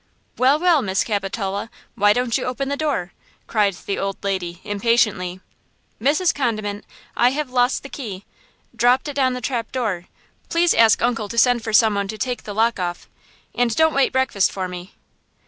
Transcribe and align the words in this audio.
"Well–well–Miss 0.39 1.03
Capitola, 1.03 1.69
why 1.93 2.11
don't 2.11 2.35
you 2.35 2.45
open 2.45 2.69
the 2.69 2.75
door?" 2.75 3.13
cried 3.45 3.75
the 3.85 3.99
old 3.99 4.17
lady, 4.23 4.59
impatiently. 4.63 5.41
"Mrs. 6.01 6.33
Condiment, 6.33 6.85
I 7.15 7.29
have 7.29 7.51
lost 7.51 7.83
the 7.83 7.89
key–dropped 7.89 9.07
it 9.07 9.13
down 9.13 9.33
the 9.33 9.41
trap 9.41 9.71
door. 9.71 10.05
Please 10.49 10.73
ask 10.73 11.03
uncle 11.03 11.29
to 11.29 11.37
send 11.37 11.63
for 11.63 11.71
some 11.71 11.93
one 11.93 12.07
to 12.07 12.17
take 12.17 12.45
the 12.45 12.55
lock 12.55 12.79
off–and 12.79 13.75
don't 13.75 13.93
wait 13.93 14.11
breakfast 14.11 14.51
for 14.51 14.67
me." 14.67 14.95